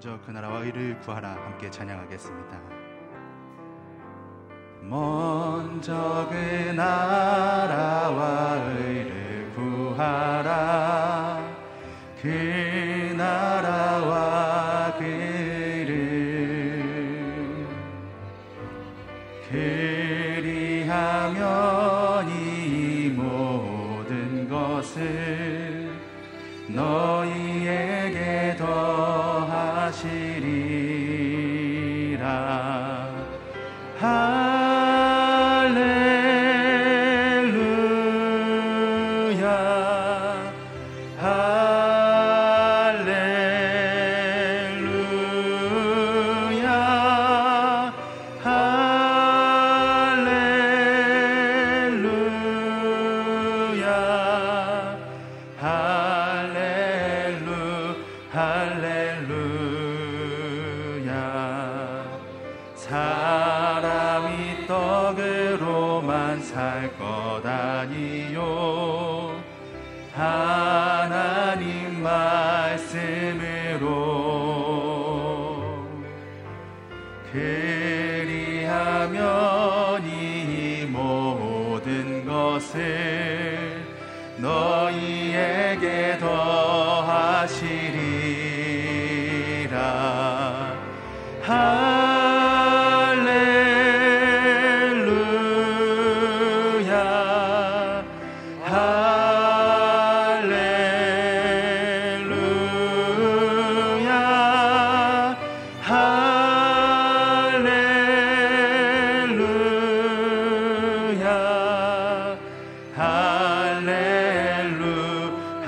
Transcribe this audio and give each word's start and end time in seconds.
먼저 0.00 0.18
그 0.24 0.30
나라와 0.30 0.60
의를 0.60 0.98
구하라 1.00 1.28
함께 1.28 1.70
찬양하겠습니다. 1.70 2.58
먼저 4.80 6.26
그 6.30 6.72
나라와 6.74 8.54
의를 8.78 9.52
구하라 9.54 11.09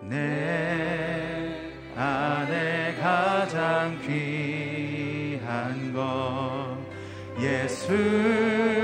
것내 0.00 0.16
안에 1.96 2.94
가장 3.00 3.98
귀한 4.02 5.92
것 5.92 6.76
예수 7.40 8.75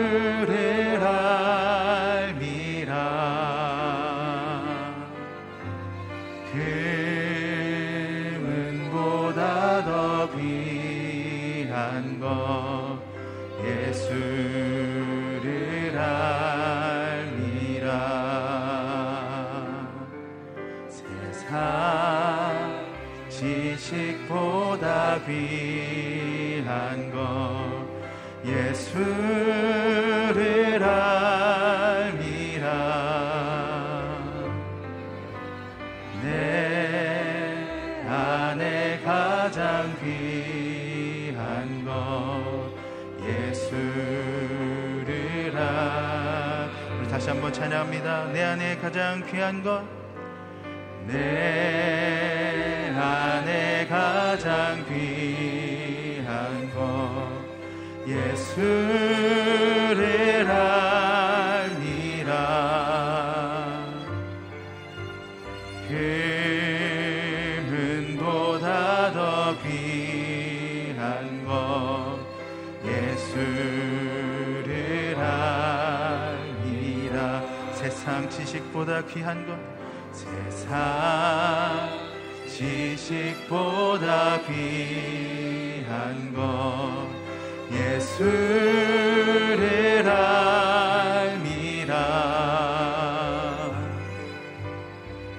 다. 48.02 48.26
내 48.32 48.42
안에 48.42 48.76
가장 48.78 49.24
귀한 49.30 49.62
것, 49.62 49.84
내 51.06 52.92
안에 52.96 53.86
가장 53.88 54.84
귀한 54.88 56.70
것, 56.74 57.30
예수를 58.06 59.30
알 60.50 61.01
지식보다 78.82 79.06
귀한 79.06 79.46
것 79.46 79.56
세상 80.12 81.88
지식보다 82.48 84.40
귀한 84.42 86.32
것 86.34 87.06
예수를 87.70 88.48
알미라. 90.08 91.92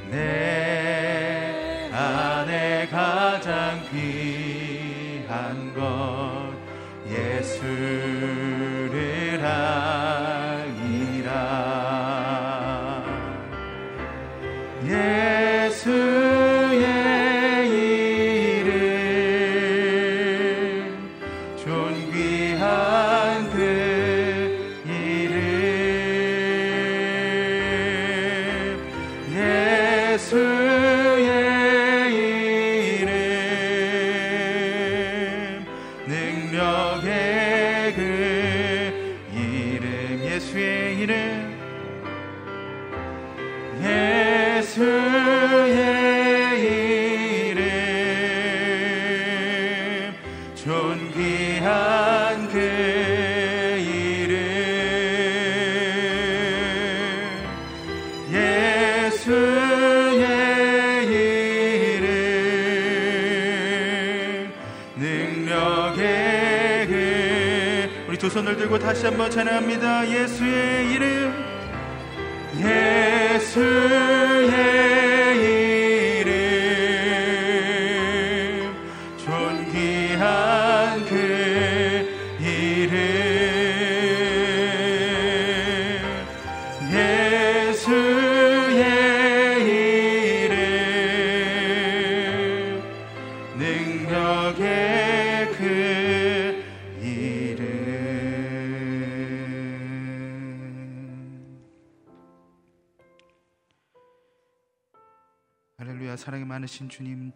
내 0.09 1.89
안에 1.91 2.87
가장 2.89 3.81
귀한 3.91 5.73
것 5.75 6.53
예수 7.09 8.02
다시 69.03 69.07
한번 69.07 69.29
찬양합니다. 69.29 70.07
예수의 70.07 70.93
이름, 70.93 71.12
많으신 106.31 106.89
주님, 106.89 107.31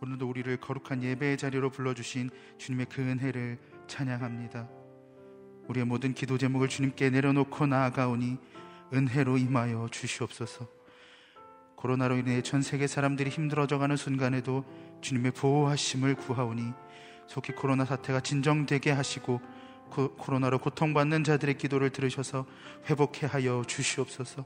오늘도 0.00 0.28
우리를 0.28 0.56
거룩한 0.56 1.02
예배의 1.02 1.36
자리로 1.36 1.70
불러주신 1.70 2.30
주님의 2.58 2.86
그 2.86 3.02
은혜를 3.02 3.58
찬양합니다. 3.86 4.68
우리의 5.68 5.86
모든 5.86 6.14
기도 6.14 6.38
제목을 6.38 6.68
주님께 6.68 7.10
내려놓고 7.10 7.66
나아가오니 7.66 8.38
은혜로 8.92 9.38
임하여 9.38 9.88
주시옵소서. 9.90 10.68
코로나로 11.76 12.16
인해 12.16 12.42
전 12.42 12.62
세계 12.62 12.86
사람들이 12.86 13.30
힘들어져가는 13.30 13.94
순간에도 13.96 14.64
주님의 15.02 15.32
보호하심을 15.32 16.14
구하오니 16.14 16.72
속히 17.26 17.52
코로나 17.52 17.84
사태가 17.84 18.20
진정되게 18.20 18.90
하시고 18.90 19.40
코로나로 19.90 20.58
고통받는 20.58 21.24
자들의 21.24 21.56
기도를 21.56 21.90
들으셔서 21.90 22.46
회복해 22.88 23.26
하여 23.26 23.62
주시옵소서. 23.66 24.44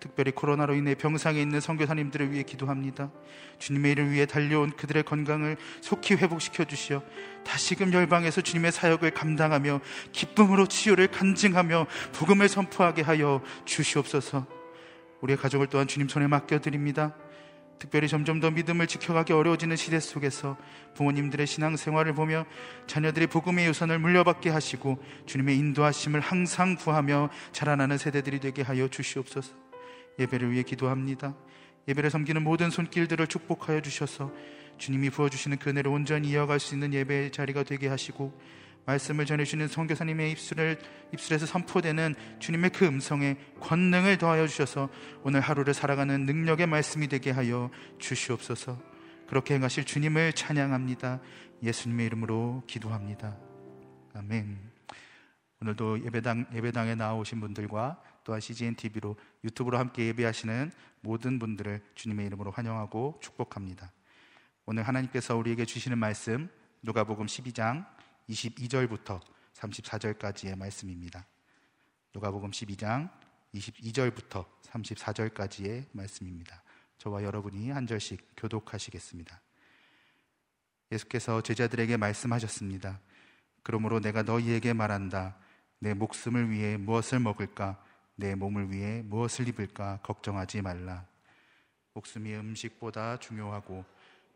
특별히 0.00 0.32
코로나로 0.32 0.74
인해 0.74 0.94
병상에 0.94 1.40
있는 1.40 1.60
선교사님들을 1.60 2.30
위해 2.30 2.42
기도합니다. 2.42 3.10
주님의 3.58 3.92
일을 3.92 4.10
위해 4.10 4.26
달려온 4.26 4.72
그들의 4.72 5.02
건강을 5.04 5.56
속히 5.80 6.14
회복시켜 6.14 6.64
주시어 6.64 7.02
다시금 7.44 7.92
열방에서 7.92 8.42
주님의 8.42 8.72
사역을 8.72 9.12
감당하며 9.12 9.80
기쁨으로 10.12 10.66
치유를 10.66 11.08
간증하며 11.08 11.86
복음을 12.12 12.48
선포하게 12.48 13.02
하여 13.02 13.40
주시옵소서. 13.64 14.46
우리의 15.22 15.38
가족을 15.38 15.68
또한 15.68 15.86
주님 15.86 16.08
손에 16.08 16.26
맡겨 16.26 16.60
드립니다. 16.60 17.14
특별히 17.84 18.08
점점 18.08 18.40
더 18.40 18.50
믿음을 18.50 18.86
지켜가기 18.86 19.34
어려워지는 19.34 19.76
시대 19.76 20.00
속에서 20.00 20.56
부모님들의 20.94 21.46
신앙 21.46 21.76
생활을 21.76 22.14
보며 22.14 22.46
자녀들이 22.86 23.26
복음의 23.26 23.66
유산을 23.66 23.98
물려받게 23.98 24.48
하시고 24.48 25.04
주님의 25.26 25.58
인도하심을 25.58 26.20
항상 26.20 26.76
구하며 26.76 27.28
자라나는 27.52 27.98
세대들이 27.98 28.40
되게 28.40 28.62
하여 28.62 28.88
주시옵소서. 28.88 29.52
예배를 30.18 30.50
위해 30.50 30.62
기도합니다. 30.62 31.34
예배를 31.86 32.08
섬기는 32.08 32.42
모든 32.42 32.70
손길들을 32.70 33.26
축복하여 33.26 33.82
주셔서 33.82 34.32
주님이 34.78 35.10
부어주시는 35.10 35.58
그 35.58 35.68
은혜를 35.68 35.90
온전히 35.90 36.30
이어갈 36.30 36.60
수 36.60 36.74
있는 36.74 36.94
예배의 36.94 37.32
자리가 37.32 37.64
되게 37.64 37.88
하시고 37.88 38.32
말씀을 38.86 39.24
전해주시는 39.26 39.68
성교사님의 39.68 40.30
입술을, 40.32 40.78
입술에서 41.12 41.46
선포되는 41.46 42.14
주님의 42.38 42.70
그 42.70 42.86
음성에 42.86 43.36
권능을 43.60 44.18
더하여 44.18 44.46
주셔서 44.46 44.88
오늘 45.22 45.40
하루를 45.40 45.74
살아가는 45.74 46.26
능력의 46.26 46.66
말씀이 46.66 47.08
되게 47.08 47.30
하여 47.30 47.70
주시옵소서 47.98 48.78
그렇게 49.26 49.54
행하실 49.54 49.84
주님을 49.84 50.34
찬양합니다. 50.34 51.20
예수님의 51.62 52.06
이름으로 52.06 52.62
기도합니다. 52.66 53.36
아멘. 54.14 54.58
오늘도 55.62 56.04
예배당, 56.04 56.46
예배당에 56.54 56.94
나오신 56.94 57.40
분들과 57.40 58.00
또한 58.22 58.40
CGN 58.40 58.76
TV로 58.76 59.16
유튜브로 59.44 59.78
함께 59.78 60.06
예배하시는 60.06 60.70
모든 61.00 61.38
분들을 61.38 61.82
주님의 61.94 62.26
이름으로 62.26 62.50
환영하고 62.50 63.18
축복합니다. 63.22 63.92
오늘 64.66 64.82
하나님께서 64.82 65.36
우리에게 65.36 65.64
주시는 65.64 65.98
말씀 65.98 66.48
누가복음 66.82 67.26
12장 67.26 67.86
22절부터 68.28 69.20
34절까지의 69.54 70.56
말씀입니다. 70.56 71.26
누가복음 72.14 72.50
12장 72.50 73.10
22절부터 73.54 74.46
34절까지의 74.62 75.86
말씀입니다. 75.92 76.62
저와 76.98 77.22
여러분이 77.22 77.70
한 77.70 77.86
절씩 77.86 78.32
교독하시겠습니다. 78.36 79.40
예수께서 80.90 81.42
제자들에게 81.42 81.96
말씀하셨습니다. 81.96 83.00
그러므로 83.62 84.00
내가 84.00 84.22
너희에게 84.22 84.72
말한다. 84.72 85.36
내 85.78 85.92
목숨을 85.92 86.50
위해 86.50 86.76
무엇을 86.76 87.18
먹을까? 87.20 87.82
내 88.16 88.34
몸을 88.34 88.70
위해 88.70 89.02
무엇을 89.02 89.48
입을까 89.48 89.98
걱정하지 90.02 90.62
말라. 90.62 91.06
목숨이 91.92 92.34
음식보다 92.34 93.18
중요하고 93.18 93.84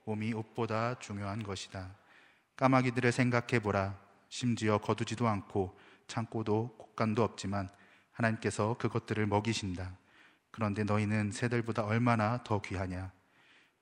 몸이 0.05 0.35
옷보다 0.35 0.99
중요한 0.99 1.43
것이다. 1.43 1.97
까마귀들을 2.59 3.13
생각해 3.13 3.61
보라. 3.63 3.97
심지어 4.29 4.79
거두지도 4.79 5.29
않고 5.29 5.79
창고도 6.09 6.75
곳간도 6.77 7.23
없지만 7.23 7.69
하나님께서 8.11 8.77
그것들을 8.79 9.25
먹이신다. 9.29 9.97
그런데 10.51 10.83
너희는 10.83 11.31
새들보다 11.31 11.85
얼마나 11.85 12.43
더 12.43 12.61
귀하냐? 12.61 13.13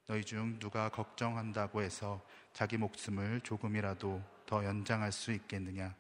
너희 0.07 0.23
중 0.23 0.59
누가 0.59 0.91
걱정한다고 0.91 1.81
해서 1.81 2.23
자기 2.53 2.77
목숨을 2.77 3.41
조금이라도 3.41 4.23
더 4.45 4.63
연장할 4.63 5.11
수 5.11 5.33
있겠느냐? 5.33 5.95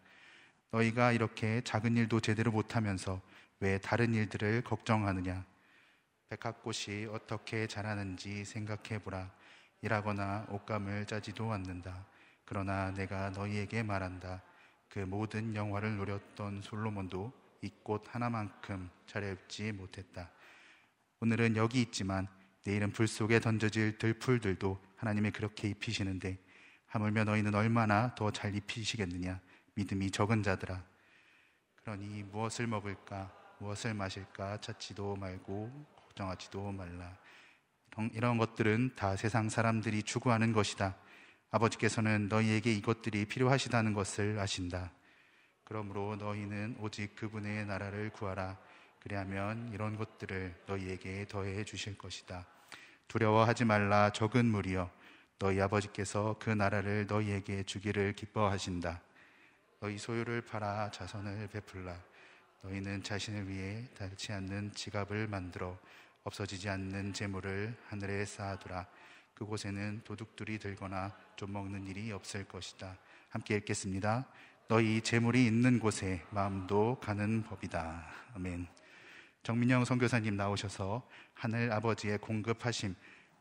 너희가 0.70 1.12
이렇게 1.12 1.62
작은 1.62 1.96
일도 1.96 2.20
제대로 2.20 2.52
못하면서 2.52 3.22
왜 3.58 3.78
다른 3.78 4.12
일들을 4.12 4.64
걱정하느냐? 4.64 5.46
백합꽃이 6.28 7.06
어떻게 7.06 7.66
자라는지 7.66 8.44
생각해 8.44 8.98
보라. 9.02 9.30
일하거나 9.80 10.48
옷감을 10.50 11.06
짜지도 11.06 11.50
않는다. 11.50 12.04
그러나 12.46 12.92
내가 12.92 13.30
너희에게 13.30 13.82
말한다. 13.82 14.42
그 14.88 15.00
모든 15.00 15.54
영화를 15.54 15.96
누렸던 15.96 16.62
솔로몬도 16.62 17.32
이 17.62 17.70
꽃 17.82 18.04
하나만큼 18.14 18.90
차려입지 19.06 19.72
못했다. 19.72 20.30
오늘은 21.20 21.56
여기 21.56 21.82
있지만 21.82 22.28
내일은 22.64 22.92
불 22.92 23.06
속에 23.08 23.40
던져질 23.40 23.98
들풀들도 23.98 24.80
하나님이 24.96 25.30
그렇게 25.32 25.68
입히시는데 25.68 26.38
하물며 26.86 27.24
너희는 27.24 27.54
얼마나 27.54 28.14
더 28.14 28.30
잘 28.30 28.54
입히시겠느냐? 28.54 29.40
믿음이 29.74 30.10
적은 30.10 30.42
자들아. 30.42 30.82
그러니 31.82 32.22
무엇을 32.24 32.66
먹을까? 32.66 33.32
무엇을 33.58 33.94
마실까 33.94 34.60
찾지도 34.60 35.16
말고 35.16 35.86
걱정하지도 35.96 36.72
말라. 36.72 37.16
이런 38.12 38.38
것들은 38.38 38.94
다 38.94 39.16
세상 39.16 39.48
사람들이 39.48 40.02
추구하는 40.02 40.52
것이다. 40.52 40.96
아버지께서는 41.50 42.28
너희에게 42.28 42.72
이것들이 42.72 43.24
필요하시다는 43.26 43.94
것을 43.94 44.38
아신다. 44.38 44.92
그러므로 45.64 46.16
너희는 46.16 46.76
오직 46.80 47.16
그분의 47.16 47.66
나라를 47.66 48.10
구하라. 48.10 48.58
그리하면 49.00 49.70
이런 49.72 49.96
것들을 49.96 50.64
너희에게 50.66 51.26
더해 51.28 51.64
주실 51.64 51.96
것이다. 51.96 52.46
두려워하지 53.08 53.64
말라 53.64 54.10
적은 54.10 54.46
무리여 54.46 54.90
너희 55.38 55.60
아버지께서 55.60 56.36
그 56.40 56.50
나라를 56.50 57.06
너희에게 57.06 57.62
주기를 57.62 58.14
기뻐하신다. 58.14 59.00
너희 59.80 59.98
소유를 59.98 60.42
팔아 60.42 60.90
자선을 60.90 61.48
베풀라. 61.48 61.96
너희는 62.62 63.02
자신을 63.02 63.48
위해 63.48 63.84
닳지 63.96 64.32
않는 64.32 64.72
지갑을 64.74 65.28
만들어 65.28 65.78
없어지지 66.24 66.68
않는 66.68 67.12
재물을 67.12 67.76
하늘에 67.88 68.24
쌓아두라. 68.24 68.86
그곳에는 69.36 70.00
도둑들이 70.04 70.58
들거나 70.58 71.14
좀 71.36 71.52
먹는 71.52 71.86
일이 71.86 72.10
없을 72.10 72.44
것이다. 72.44 72.96
함께 73.28 73.56
읽겠습니다. 73.56 74.26
너희 74.66 75.00
재물이 75.00 75.46
있는 75.46 75.78
곳에 75.78 76.24
마음도 76.30 76.98
가는 77.00 77.42
법이다. 77.44 78.06
아멘. 78.34 78.66
정민영 79.42 79.84
선교사님 79.84 80.36
나오셔서 80.36 81.08
하늘 81.34 81.70
아버지의 81.70 82.18
공급하심 82.18 82.94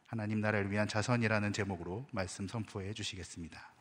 하나님 0.06 0.40
나라를 0.40 0.70
위한 0.70 0.88
자선이라는 0.88 1.52
제목으로 1.54 2.06
말씀 2.12 2.48
선포해 2.48 2.94
주시겠습니다. 2.94 3.76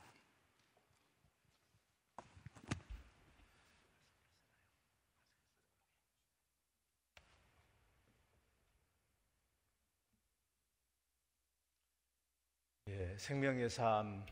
예, 12.88 13.02
생명의 13.16 13.68
삶 13.68 14.24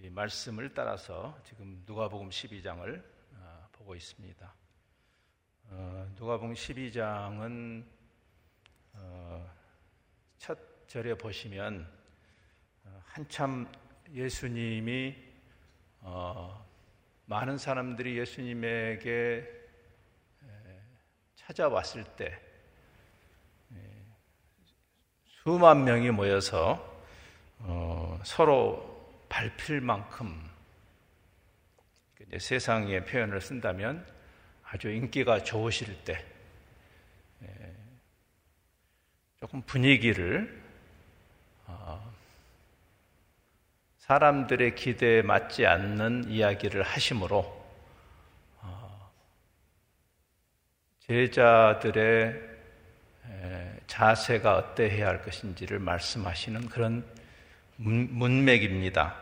이 0.00 0.10
말씀을 0.10 0.72
따라서 0.74 1.36
지금 1.44 1.82
누가복음 1.84 2.28
12장을 2.28 3.02
어, 3.34 3.68
보고 3.72 3.96
있습니다. 3.96 4.54
어, 5.70 6.12
누가복음 6.16 6.54
12장은 6.54 7.84
어, 8.92 9.50
첫 10.36 10.58
절에 10.86 11.14
보시면 11.14 11.90
어, 12.84 13.02
한참 13.06 13.70
예수님이 14.10 15.16
어, 16.00 16.64
많은 17.26 17.58
사람들이 17.58 18.18
예수님에게 18.18 19.56
찾아왔을 21.34 22.04
때 22.16 22.40
수만 25.24 25.84
명이 25.84 26.10
모여서 26.10 26.97
어, 27.60 28.18
서로 28.24 29.24
밟힐 29.28 29.80
만큼 29.80 30.48
세상의 32.36 33.04
표현을 33.04 33.40
쓴다면 33.40 34.06
아주 34.64 34.90
인기가 34.90 35.42
좋으실 35.42 36.04
때 36.04 36.24
예, 37.42 37.74
조금 39.40 39.62
분위기를 39.62 40.62
어, 41.66 42.12
사람들의 43.98 44.74
기대에 44.74 45.22
맞지 45.22 45.66
않는 45.66 46.30
이야기를 46.30 46.82
하심으로 46.82 47.38
어, 48.60 49.10
제자들의 51.00 52.48
자세가 53.86 54.56
어떠해야 54.56 55.08
할 55.08 55.22
것인지를 55.22 55.78
말씀하시는 55.78 56.68
그런 56.68 57.04
문맥입니다. 57.78 59.14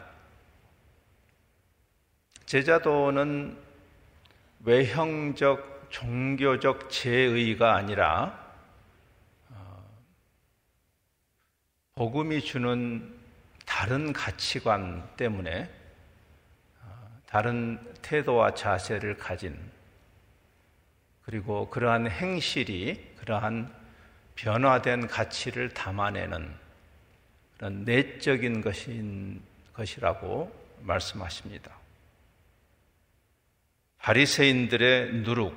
제자도는 2.46 3.56
외형적 4.64 5.88
종교적 5.90 6.90
제의가 6.90 7.76
아니라 7.76 8.46
어, 9.50 9.84
복음이 11.96 12.40
주는 12.40 13.14
다른 13.66 14.12
가치관 14.12 15.06
때문에 15.16 15.70
어, 16.82 17.20
다른 17.26 17.78
태도와 18.00 18.54
자세를 18.54 19.18
가진 19.18 19.58
그리고 21.22 21.68
그러한 21.68 22.10
행실이 22.10 23.16
그러한 23.18 23.72
변화된 24.34 25.08
가치를 25.08 25.74
담아내는 25.74 26.65
그런 27.56 27.84
내적인 27.84 28.60
것인 28.60 29.40
것이라고 29.72 30.52
말씀하십니다. 30.82 31.76
바리새인들의 33.98 35.14
누룩, 35.22 35.56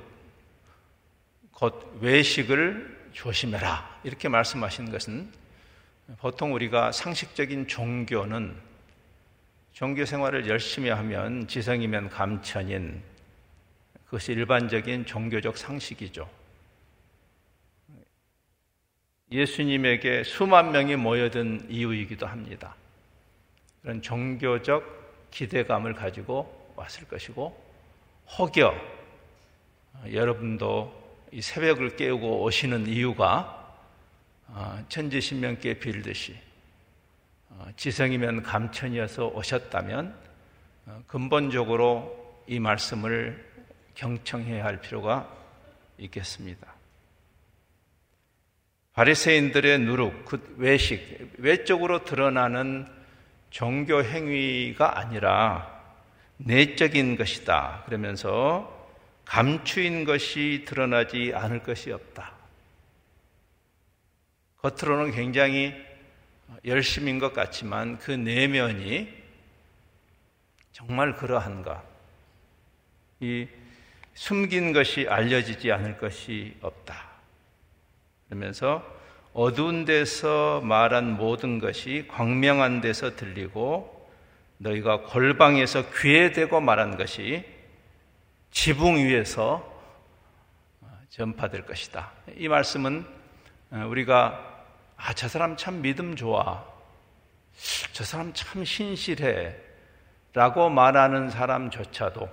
곧 1.52 1.98
외식을 2.00 3.10
조심해라 3.12 4.00
이렇게 4.02 4.28
말씀하시는 4.28 4.90
것은 4.90 5.30
보통 6.18 6.54
우리가 6.54 6.90
상식적인 6.90 7.68
종교는 7.68 8.56
종교 9.72 10.04
생활을 10.04 10.48
열심히 10.48 10.90
하면 10.90 11.46
지성이면 11.46 12.08
감천인 12.10 13.02
그것이 14.06 14.32
일반적인 14.32 15.06
종교적 15.06 15.56
상식이죠. 15.56 16.28
예수님에게 19.30 20.24
수만 20.24 20.72
명이 20.72 20.96
모여든 20.96 21.66
이유이기도 21.70 22.26
합니다. 22.26 22.74
그런 23.82 24.02
종교적 24.02 25.30
기대감을 25.30 25.94
가지고 25.94 26.72
왔을 26.76 27.06
것이고, 27.06 27.56
혹여 28.38 28.74
여러분도 30.12 31.00
이 31.32 31.40
새벽을 31.40 31.96
깨우고 31.96 32.42
오시는 32.42 32.86
이유가 32.86 33.56
어, 34.48 34.84
천지신명께 34.88 35.74
빌듯이 35.74 36.36
어, 37.50 37.66
지성이면 37.76 38.42
감천이어서 38.42 39.28
오셨다면 39.28 40.14
어, 40.86 41.02
근본적으로 41.06 42.42
이 42.48 42.58
말씀을 42.58 43.48
경청해야 43.94 44.64
할 44.64 44.80
필요가 44.80 45.32
있겠습니다. 45.98 46.79
바리새인들의 48.94 49.80
누룩, 49.80 50.24
그 50.24 50.54
외식, 50.56 51.32
외적으로 51.38 52.04
드러나는 52.04 52.86
종교 53.50 54.02
행위가 54.02 54.98
아니라 54.98 55.80
내적인 56.38 57.16
것이다. 57.16 57.84
그러면서 57.86 58.78
감추인 59.24 60.04
것이 60.04 60.64
드러나지 60.66 61.32
않을 61.34 61.62
것이 61.62 61.92
없다. 61.92 62.32
겉으로는 64.58 65.12
굉장히 65.12 65.74
열심인 66.64 67.18
것 67.18 67.32
같지만 67.32 67.98
그 67.98 68.10
내면이 68.10 69.08
정말 70.72 71.14
그러한가. 71.14 71.84
이 73.20 73.46
숨긴 74.14 74.72
것이 74.72 75.06
알려지지 75.08 75.70
않을 75.72 75.98
것이 75.98 76.56
없다. 76.60 77.09
그러면서 78.30 78.82
어두운 79.32 79.84
데서 79.84 80.60
말한 80.62 81.16
모든 81.16 81.58
것이 81.58 82.06
광명한 82.08 82.80
데서 82.80 83.16
들리고 83.16 84.08
너희가 84.58 85.02
골방에서 85.02 85.90
귀에 86.00 86.30
대고 86.30 86.60
말한 86.60 86.96
것이 86.96 87.44
지붕 88.52 88.98
위에서 88.98 89.68
전파될 91.08 91.66
것이다. 91.66 92.12
이 92.36 92.46
말씀은 92.46 93.04
우리가 93.88 94.46
아, 94.96 95.12
저 95.14 95.26
사람 95.26 95.56
참 95.56 95.82
믿음 95.82 96.14
좋아. 96.14 96.64
저 97.92 98.04
사람 98.04 98.32
참 98.32 98.64
신실해. 98.64 99.56
라고 100.32 100.70
말하는 100.70 101.28
사람조차도 101.28 102.28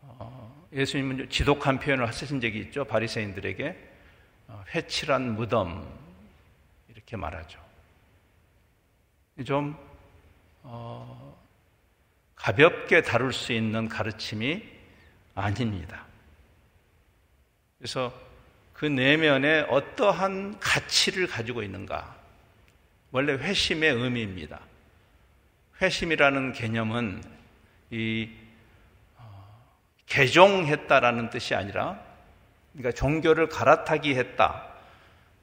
어, 0.00 0.66
예수님은 0.72 1.30
지독한 1.30 1.78
표현을 1.78 2.08
하신 2.08 2.40
적이 2.40 2.58
있죠. 2.60 2.84
바리새인들에게 2.84 3.68
어, 3.68 3.93
회칠한 4.74 5.36
무덤 5.36 5.86
이렇게 6.88 7.16
말하죠. 7.16 7.58
좀 9.44 9.76
어, 10.62 11.36
가볍게 12.36 13.02
다룰 13.02 13.32
수 13.32 13.52
있는 13.52 13.88
가르침이 13.88 14.62
아닙니다. 15.34 16.06
그래서 17.78 18.12
그 18.72 18.86
내면에 18.86 19.60
어떠한 19.68 20.58
가치를 20.60 21.26
가지고 21.26 21.62
있는가? 21.62 22.16
원래 23.10 23.32
회심의 23.34 23.92
의미입니다. 23.92 24.60
회심이라는 25.80 26.52
개념은 26.52 27.22
이 27.90 28.30
어, 29.16 29.64
개종했다라는 30.06 31.30
뜻이 31.30 31.54
아니라 31.54 32.03
그러니까 32.74 32.92
종교를 32.92 33.48
갈아타기 33.48 34.14
했다. 34.14 34.66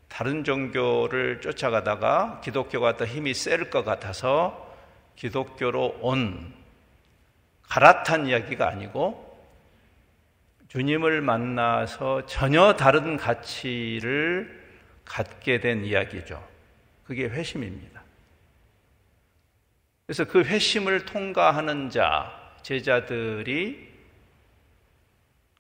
다른 0.08 0.44
종교를 0.44 1.40
쫓아가다가 1.42 2.42
기독교가 2.44 2.98
더 2.98 3.06
힘이 3.06 3.34
셀 3.34 3.70
것 3.70 3.84
같아서 3.86 4.70
기독교로 5.16 6.00
온 6.02 6.54
갈아탄 7.64 8.28
이야기가 8.28 8.68
아니고 8.68 9.30
주님을 10.68 11.22
만나서 11.22 12.26
전혀 12.26 12.74
다른 12.74 13.16
가치를 13.18 14.62
갖게 15.06 15.60
된 15.60 15.86
이야기죠. 15.86 16.46
그게 17.06 17.26
회심입니다. 17.26 18.02
그래서 20.06 20.26
그 20.26 20.44
회심을 20.44 21.06
통과하는 21.06 21.90
자, 21.90 22.54
제자들이 22.64 23.91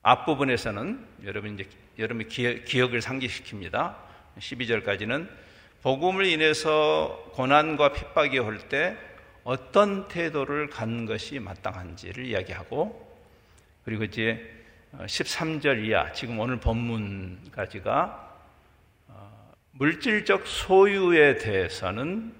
앞부분에서는 0.03 1.05
여러분 1.23 1.53
이제 1.53 1.67
여러분의 1.97 2.27
기억, 2.27 2.93
을 2.93 2.99
상기시킵니다. 2.99 3.95
12절까지는 4.39 5.29
복음을 5.81 6.25
인해서 6.25 7.29
고난과 7.33 7.93
핍박이 7.93 8.39
올 8.39 8.59
때 8.69 8.97
어떤 9.43 10.07
태도를 10.07 10.69
갖는 10.69 11.05
것이 11.05 11.39
마땅한지를 11.39 12.25
이야기하고 12.25 13.09
그리고 13.83 14.03
이제 14.03 14.49
13절 14.93 15.85
이하 15.85 16.11
지금 16.11 16.39
오늘 16.39 16.59
본문까지가 16.59 18.37
어, 19.07 19.53
물질적 19.71 20.45
소유에 20.45 21.37
대해서는 21.37 22.33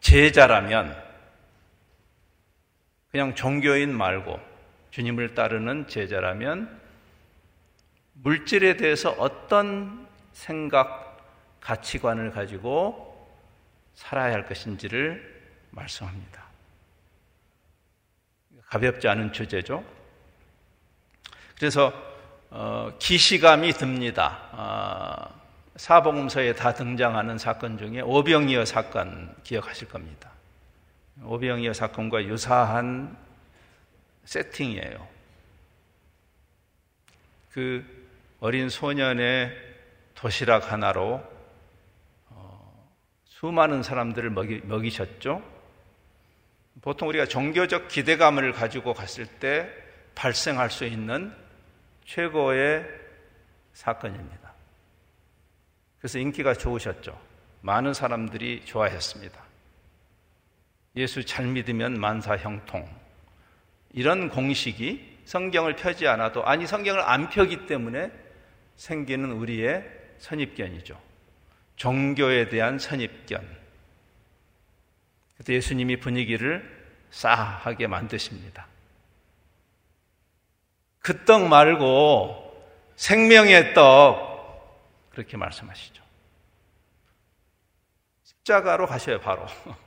제자라면 0.00 0.96
그냥 3.10 3.34
종교인 3.34 3.94
말고 3.94 4.40
주님을 4.96 5.34
따르는 5.34 5.88
제자라면 5.88 6.80
물질에 8.14 8.78
대해서 8.78 9.10
어떤 9.10 10.08
생각, 10.32 11.22
가치관을 11.60 12.30
가지고 12.30 13.28
살아야 13.92 14.32
할 14.32 14.46
것인지를 14.46 15.52
말씀합니다. 15.68 16.44
가볍지 18.68 19.06
않은 19.06 19.34
주제죠. 19.34 19.84
그래서 21.58 21.92
어, 22.48 22.90
기시감이 22.98 23.72
듭니다. 23.74 24.48
어, 24.52 25.40
사복음서에 25.76 26.54
다 26.54 26.72
등장하는 26.72 27.36
사건 27.36 27.76
중에 27.76 28.00
오병이어 28.00 28.64
사건 28.64 29.36
기억하실 29.42 29.90
겁니다. 29.90 30.30
오병이어 31.22 31.74
사건과 31.74 32.24
유사한 32.24 33.25
세팅이에요. 34.26 35.08
그 37.52 37.84
어린 38.40 38.68
소년의 38.68 39.50
도시락 40.14 40.70
하나로 40.70 41.22
어, 42.28 42.92
수많은 43.24 43.82
사람들을 43.82 44.30
먹이, 44.30 44.60
먹이셨죠. 44.64 45.42
보통 46.82 47.08
우리가 47.08 47.26
종교적 47.26 47.88
기대감을 47.88 48.52
가지고 48.52 48.92
갔을 48.92 49.26
때 49.26 49.70
발생할 50.14 50.70
수 50.70 50.84
있는 50.84 51.32
최고의 52.04 52.86
사건입니다. 53.72 54.52
그래서 55.98 56.18
인기가 56.18 56.54
좋으셨죠. 56.54 57.18
많은 57.62 57.94
사람들이 57.94 58.64
좋아했습니다. 58.64 59.42
예수 60.96 61.24
잘 61.24 61.46
믿으면 61.46 61.98
만사 61.98 62.36
형통. 62.36 63.05
이런 63.96 64.28
공식이 64.28 65.20
성경을 65.24 65.74
펴지 65.74 66.06
않아도, 66.06 66.44
아니, 66.44 66.66
성경을 66.66 67.00
안 67.00 67.30
펴기 67.30 67.66
때문에 67.66 68.12
생기는 68.76 69.32
우리의 69.32 69.84
선입견이죠. 70.18 71.00
종교에 71.76 72.50
대한 72.50 72.78
선입견. 72.78 73.56
그때 75.38 75.54
예수님이 75.54 75.96
분위기를 75.96 76.86
싸하게 77.10 77.86
만드십니다. 77.86 78.66
그 81.00 81.24
떡 81.24 81.48
말고 81.48 82.68
생명의 82.96 83.72
떡, 83.72 85.08
그렇게 85.10 85.38
말씀하시죠. 85.38 86.02
십자가로 88.24 88.86
가셔요, 88.86 89.20
바로. 89.20 89.46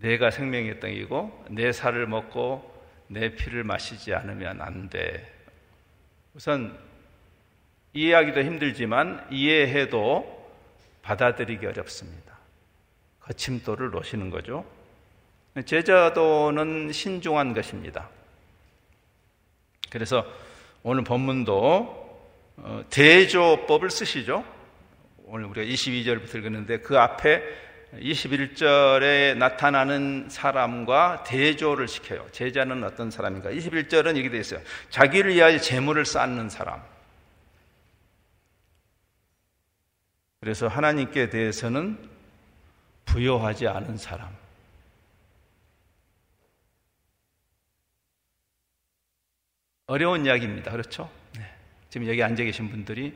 내가 0.00 0.30
생명의 0.30 0.80
떡이고 0.80 1.46
내 1.50 1.72
살을 1.72 2.06
먹고 2.06 2.68
내 3.06 3.34
피를 3.34 3.64
마시지 3.64 4.14
않으면 4.14 4.60
안 4.60 4.88
돼. 4.88 5.30
우선 6.34 6.78
이해하기도 7.92 8.42
힘들지만 8.42 9.26
이해해도 9.30 10.38
받아들이기 11.02 11.66
어렵습니다. 11.66 12.38
거침돌을 13.20 13.90
놓시는 13.90 14.30
거죠. 14.30 14.64
제자도는 15.64 16.92
신중한 16.92 17.52
것입니다. 17.52 18.08
그래서 19.90 20.24
오늘 20.82 21.02
본문도 21.04 22.00
어, 22.58 22.84
대조법을 22.90 23.90
쓰시죠. 23.90 24.44
오늘 25.24 25.46
우리가 25.46 25.66
22절부터 25.66 26.36
읽었는데 26.36 26.78
그 26.80 26.98
앞에 26.98 27.42
21절에 27.92 29.36
나타나는 29.36 30.28
사람과 30.28 31.24
대조를 31.24 31.88
시켜요. 31.88 32.26
제자는 32.30 32.84
어떤 32.84 33.10
사람인가? 33.10 33.50
21절은 33.50 34.14
이렇게 34.16 34.30
되어 34.30 34.40
있어요. 34.40 34.60
자기를 34.90 35.34
위하여 35.34 35.58
재물을 35.58 36.04
쌓는 36.04 36.48
사람. 36.48 36.82
그래서 40.40 40.68
하나님께 40.68 41.30
대해서는 41.30 41.98
부여하지 43.04 43.66
않은 43.66 43.96
사람. 43.96 44.28
어려운 49.86 50.24
이야기입니다. 50.24 50.70
그렇죠? 50.70 51.10
네. 51.36 51.52
지금 51.88 52.06
여기 52.06 52.22
앉아 52.22 52.44
계신 52.44 52.70
분들이 52.70 53.12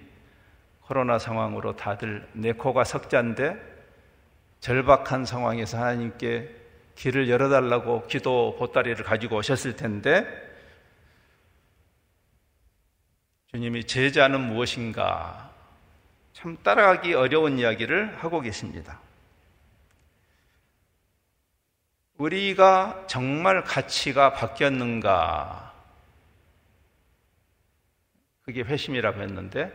코로나 0.81 1.21
상황으로 1.21 1.77
다들 1.77 2.29
내 2.33 2.53
코가 2.53 2.83
석자인데 2.83 3.74
절박한 4.65 5.27
상황에서 5.27 5.77
하나님께 5.77 6.49
길을 6.95 7.29
열어달라고 7.29 8.07
기도 8.07 8.57
보따리를 8.59 9.05
가지고 9.05 9.37
오셨을 9.37 9.77
텐데 9.77 10.27
주님이 13.49 13.85
제자는 13.85 14.41
무엇인가 14.41 15.53
참 16.33 16.57
따라가기 16.63 17.13
어려운 17.13 17.59
이야기를 17.59 18.17
하고 18.17 18.41
계십니다. 18.41 19.01
우리가 22.17 23.05
정말 23.07 23.65
가치가 23.65 24.33
바뀌었는가? 24.33 25.75
그게 28.41 28.63
회심이라고 28.63 29.21
했는데 29.21 29.71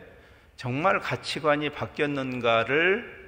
정말 0.56 1.00
가치관이 1.00 1.70
바뀌었는가를 1.74 3.19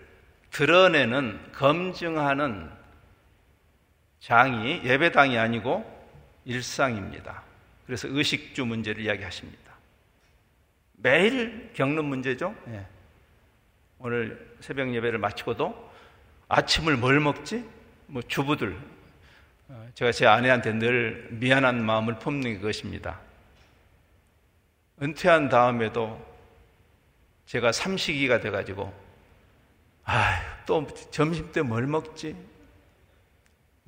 드러내는, 0.52 1.52
검증하는 1.54 2.70
장이 4.20 4.82
예배당이 4.84 5.38
아니고 5.38 5.84
일상입니다. 6.46 7.44
그래서 7.86 8.08
의식주 8.10 8.66
문제를 8.66 9.04
이야기하십니다. 9.04 9.72
매일 10.98 11.72
겪는 11.74 12.06
문제죠. 12.06 12.56
예. 12.68 12.86
오늘 13.98 14.56
새벽 14.60 14.94
예배를 14.94 15.20
마치고도 15.20 15.92
아침을 16.48 16.98
뭘 16.98 17.20
먹지? 17.20 17.68
뭐 18.08 18.22
주부들 18.22 18.78
어, 19.70 19.90
제가 19.96 20.12
제 20.12 20.28
아내한테 20.28 20.74
늘 20.74 21.28
미안한 21.32 21.84
마음을 21.84 22.20
품는 22.20 22.62
것입니다. 22.62 23.20
은퇴한 25.02 25.50
다음에도 25.50 26.24
제가 27.46 27.72
삼식이가 27.72 28.42
돼가지고 28.42 28.94
아, 30.06 30.42
또 30.66 30.88
점심 31.12 31.52
때 31.52 31.62
뭘 31.62 31.88
먹지? 31.88 32.36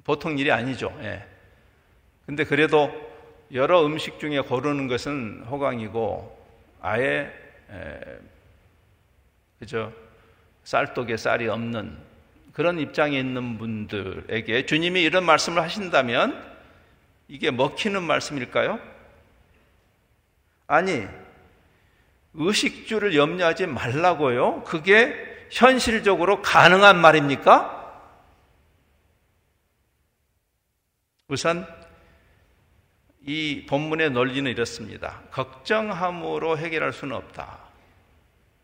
보통 0.04 0.38
일이 0.38 0.52
아니죠. 0.52 0.96
예. 1.02 1.26
근데 2.26 2.44
그래도 2.44 2.92
여러 3.52 3.86
음식 3.86 4.20
중에 4.20 4.40
고르는 4.42 4.88
것은 4.88 5.44
호강이고 5.50 6.46
아예 6.82 7.32
에, 7.70 8.20
그죠 9.60 9.94
쌀독에 10.64 11.18
쌀이 11.18 11.48
없는 11.48 11.98
그런 12.54 12.80
입장에 12.80 13.18
있는 13.18 13.58
분들에게 13.58 14.66
주님이 14.66 15.02
이런 15.04 15.26
말씀을 15.26 15.62
하신다면 15.62 16.54
이게 17.28 17.52
먹히는 17.52 18.04
말씀일까요? 18.04 18.80
아니 20.68 21.08
의식주를 22.34 23.16
염려하지 23.16 23.68
말라고요. 23.68 24.64
그게 24.64 25.33
현실적으로 25.52 26.42
가능한 26.42 27.00
말입니까? 27.00 27.82
우선 31.28 31.68
이 33.22 33.66
본문의 33.68 34.12
논리는 34.12 34.50
이렇습니다. 34.50 35.22
걱정함으로 35.32 36.58
해결할 36.58 36.92
수는 36.92 37.16
없다. 37.16 37.60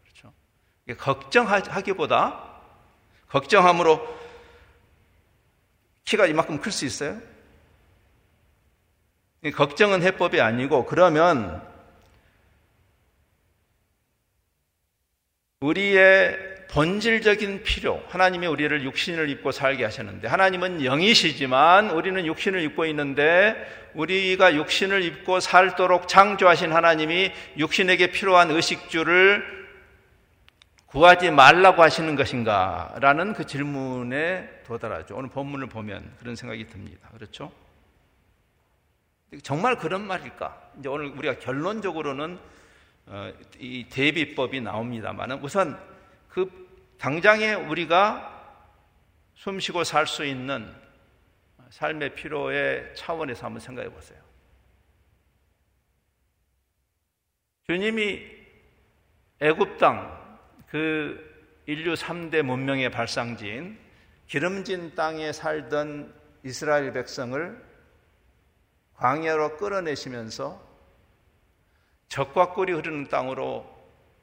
그렇죠? 0.03 0.33
걱정하기보다 0.97 2.49
걱정함으로 3.29 4.19
키가 6.03 6.25
이만큼 6.25 6.59
클 6.59 6.71
수 6.71 6.85
있어요? 6.85 7.19
걱정은 9.55 10.01
해법이 10.01 10.41
아니고 10.41 10.85
그러면 10.85 11.65
우리의 15.61 16.48
본질적인 16.71 17.63
필요. 17.63 18.03
하나님이 18.09 18.45
우리를 18.45 18.83
육신을 18.83 19.29
입고 19.29 19.51
살게 19.51 19.83
하셨는데 19.83 20.27
하나님은 20.27 20.83
영이시지만 20.85 21.89
우리는 21.89 22.25
육신을 22.25 22.61
입고 22.61 22.85
있는데 22.85 23.55
우리가 23.95 24.53
육신을 24.55 25.01
입고 25.03 25.39
살도록 25.39 26.07
창조하신 26.07 26.71
하나님이 26.71 27.31
육신에게 27.57 28.11
필요한 28.11 28.51
의식주를 28.51 29.59
구하지 30.85 31.31
말라고 31.31 31.81
하시는 31.81 32.15
것인가? 32.15 32.95
라는 32.99 33.33
그 33.33 33.45
질문에 33.45 34.61
도달하죠. 34.65 35.15
오늘 35.15 35.29
본문을 35.29 35.67
보면 35.67 36.13
그런 36.19 36.35
생각이 36.35 36.67
듭니다. 36.67 37.09
그렇죠? 37.13 37.51
정말 39.43 39.75
그런 39.75 40.05
말일까? 40.05 40.71
이제 40.79 40.89
오늘 40.89 41.07
우리가 41.07 41.39
결론적으로는 41.39 42.39
어, 43.07 43.31
이 43.59 43.85
대비법이 43.89 44.61
나옵니다만 44.61 45.31
우선 45.43 45.79
그 46.29 46.49
당장에 46.97 47.53
우리가 47.53 48.37
숨 49.35 49.59
쉬고 49.59 49.83
살 49.83 50.07
수 50.07 50.25
있는 50.25 50.73
삶의 51.69 52.15
필요의 52.15 52.95
차원에서 52.95 53.45
한번 53.45 53.59
생각해 53.59 53.89
보세요. 53.89 54.19
주님이 57.67 58.25
애굽 59.41 59.77
땅 59.77 60.19
그 60.69 61.27
인류 61.65 61.93
3대 61.93 62.43
문명의 62.43 62.91
발상지인 62.91 63.77
기름진 64.27 64.95
땅에 64.95 65.31
살던 65.31 66.13
이스라엘 66.43 66.93
백성을 66.93 67.69
광야로 68.95 69.57
끌어내시면서 69.57 70.61
적과 72.07 72.53
꿀이 72.53 72.71
흐르는 72.73 73.07
땅으로 73.07 73.78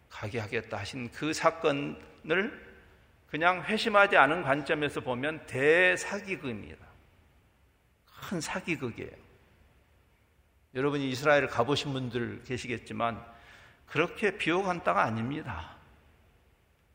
가게 0.08 0.38
하겠다 0.38 0.78
하신 0.78 1.10
그 1.10 1.32
사건을 1.32 2.66
그냥 3.28 3.62
회심하지 3.64 4.16
않은 4.16 4.42
관점에서 4.42 5.00
보면 5.00 5.46
대사기극입니다. 5.46 6.86
큰 8.28 8.40
사기극이에요. 8.40 9.26
여러분이 10.74 11.08
이스라엘을 11.10 11.48
가보신 11.48 11.92
분들 11.92 12.42
계시겠지만 12.44 13.24
그렇게 13.86 14.36
비옥한 14.36 14.82
땅 14.84 14.98
아닙니다. 14.98 15.76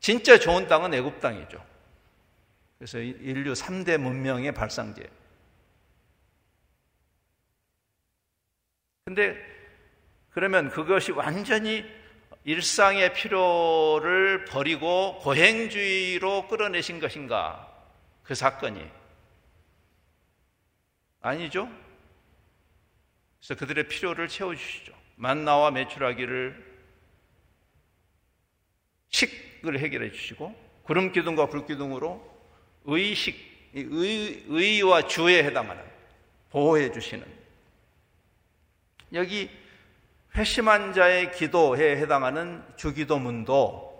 진짜 0.00 0.38
좋은 0.38 0.66
땅은 0.66 0.94
애굽 0.94 1.20
땅이죠. 1.20 1.64
그래서 2.78 2.98
인류 2.98 3.52
3대 3.52 3.96
문명의 3.98 4.52
발상제. 4.52 5.08
근데 9.04 9.36
그러면 10.30 10.70
그것이 10.70 11.12
완전히 11.12 11.84
일상의 12.44 13.14
필요를 13.14 14.44
버리고 14.46 15.18
고행주의로 15.20 16.48
끌어내신 16.48 16.98
것인가? 16.98 17.68
그 18.24 18.34
사건이. 18.34 18.84
아니죠? 21.20 21.70
그래서 23.38 23.54
그들의 23.54 23.88
필요를 23.88 24.28
채워주시죠. 24.28 24.92
만나와 25.16 25.70
매출하기를 25.70 26.72
식을 29.10 29.78
해결해 29.78 30.10
주시고 30.10 30.54
구름 30.82 31.12
기둥과 31.12 31.46
불 31.46 31.64
기둥으로 31.64 32.28
의식, 32.84 33.36
의, 33.74 34.44
의와 34.48 35.06
주에 35.06 35.44
해당하는 35.44 35.84
보호해 36.50 36.90
주시는 36.90 37.24
여기 39.12 39.48
회심한 40.34 40.92
자의 40.92 41.30
기도에 41.32 41.96
해당하는 41.96 42.64
주기도문도 42.76 43.92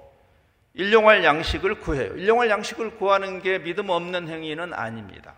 일용할 0.75 1.23
양식을 1.23 1.81
구해요. 1.81 2.17
일용할 2.17 2.49
양식을 2.49 2.97
구하는 2.97 3.43
게 3.43 3.59
믿음 3.59 3.91
없는 3.91 4.29
행위는 4.29 4.73
아닙니다. 4.73 5.35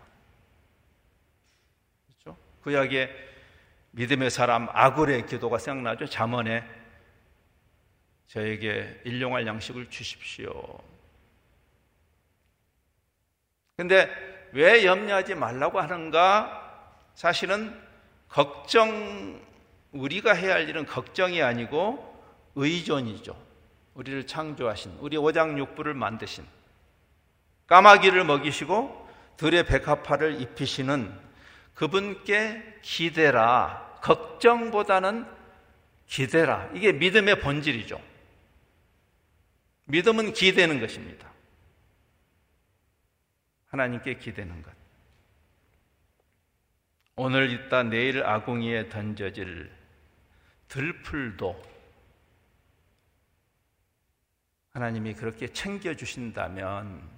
그렇죠? 2.07 2.37
구약의 2.63 3.09
믿음의 3.91 4.29
사람 4.29 4.69
아굴의 4.71 5.25
기도가 5.25 5.57
생각나죠. 5.57 6.05
잠언에 6.05 6.63
저에게 8.27 9.01
일용할 9.03 9.45
양식을 9.45 9.89
주십시오. 9.89 10.79
근데 13.75 14.09
왜 14.53 14.85
염려하지 14.85 15.35
말라고 15.35 15.81
하는가? 15.81 16.61
사실은 17.13 17.77
걱정, 18.29 19.41
우리가 19.95 20.33
해야 20.33 20.55
할 20.55 20.69
일은 20.69 20.85
걱정이 20.85 21.41
아니고 21.41 22.13
의존이죠. 22.55 23.35
우리를 23.93 24.27
창조하신, 24.27 24.97
우리 24.99 25.17
오장육부를 25.17 25.93
만드신, 25.93 26.45
까마귀를 27.67 28.25
먹이시고 28.25 29.09
들의 29.37 29.65
백합화를 29.65 30.41
입히시는 30.41 31.11
그분께 31.73 32.79
기대라. 32.81 33.99
걱정보다는 34.01 35.25
기대라. 36.07 36.69
이게 36.73 36.91
믿음의 36.91 37.41
본질이죠. 37.41 37.99
믿음은 39.85 40.33
기대는 40.33 40.79
것입니다. 40.79 41.29
하나님께 43.67 44.17
기대는 44.17 44.61
것. 44.61 44.71
오늘 47.17 47.51
있다 47.51 47.83
내일 47.83 48.23
아궁이에 48.23 48.89
던져질 48.89 49.71
들풀도 50.67 51.75
하나님이 54.71 55.13
그렇게 55.13 55.47
챙겨주신다면 55.47 57.15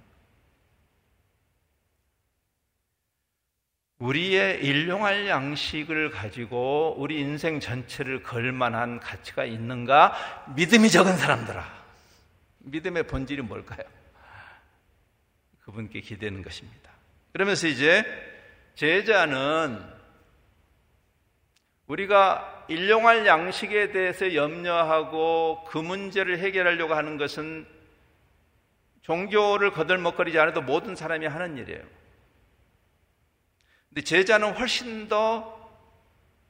우리의 3.98 4.64
일용할 4.64 5.26
양식을 5.26 6.10
가지고 6.10 6.94
우리 6.98 7.18
인생 7.18 7.58
전체를 7.58 8.22
걸 8.22 8.52
만한 8.52 9.00
가치가 9.00 9.44
있는가? 9.44 10.14
믿음이 10.54 10.88
적은 10.88 11.16
사람들아. 11.16 11.78
믿음의 12.60 13.08
본질이 13.08 13.42
뭘까요? 13.42 13.82
그분께 15.60 16.00
기대는 16.00 16.42
것입니다. 16.42 16.92
그러면서 17.32 17.66
이제 17.66 18.04
제자는 18.76 19.84
우리가 21.88 22.57
일용할 22.68 23.26
양식에 23.26 23.92
대해서 23.92 24.34
염려하고 24.34 25.64
그 25.68 25.78
문제를 25.78 26.38
해결하려고 26.38 26.94
하는 26.94 27.16
것은 27.16 27.66
종교를 29.02 29.72
거들먹거리지 29.72 30.38
않아도 30.38 30.60
모든 30.60 30.94
사람이 30.94 31.26
하는 31.26 31.56
일이에요. 31.56 31.82
근데 33.88 34.02
제자는 34.02 34.52
훨씬 34.52 35.08
더 35.08 35.58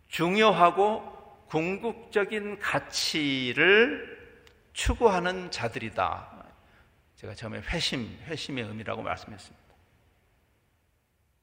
중요하고 0.08 1.46
궁극적인 1.46 2.58
가치를 2.58 4.18
추구하는 4.72 5.50
자들이다. 5.50 6.38
제가 7.16 7.34
처음에 7.34 7.60
회심, 7.60 8.18
회심의 8.26 8.64
의미라고 8.64 9.02
말씀했습니다. 9.02 9.68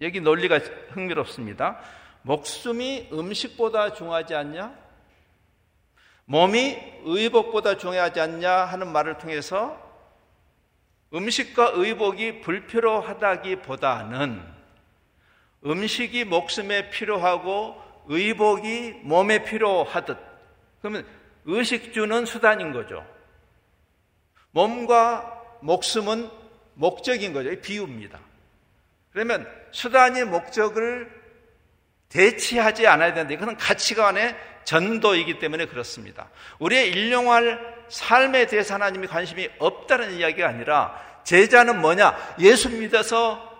여기 0.01 0.19
논리가 0.19 0.59
흥미롭습니다. 0.91 1.79
목숨이 2.25 3.07
음식보다 3.13 3.93
중요하지 3.93 4.33
않냐? 4.33 4.73
몸이 6.25 6.75
의복보다 7.03 7.77
중요하지 7.77 8.19
않냐 8.19 8.51
하는 8.51 8.91
말을 8.91 9.19
통해서 9.19 9.79
음식과 11.13 11.73
의복이 11.75 12.41
불필요하다기보다는 12.41 14.55
음식이 15.67 16.25
목숨에 16.25 16.89
필요하고 16.89 17.79
의복이 18.07 19.01
몸에 19.03 19.43
필요하듯 19.43 20.17
그러면 20.81 21.05
의식주는 21.45 22.25
수단인 22.25 22.73
거죠. 22.73 23.05
몸과 24.49 25.43
목숨은 25.61 26.31
목적인 26.73 27.33
거죠. 27.33 27.51
비유입니다. 27.61 28.19
그러면 29.11 29.47
수단이 29.69 30.23
목적을 30.23 31.24
대치하지 32.15 32.87
않아야 32.87 33.13
되는데 33.13 33.33
이것은 33.33 33.57
가치관의 33.57 34.35
전도이기 34.63 35.37
때문에 35.39 35.65
그렇습니다. 35.65 36.29
우리의 36.59 36.89
일용할 36.89 37.75
삶에 37.89 38.47
대해서 38.47 38.73
하나님이 38.73 39.07
관심이 39.07 39.49
없다는 39.59 40.13
이야기가 40.13 40.47
아니라 40.47 40.99
제자는 41.25 41.81
뭐냐? 41.81 42.35
예수 42.39 42.69
믿어서 42.69 43.53